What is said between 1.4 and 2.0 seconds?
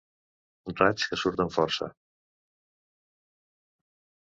amb força.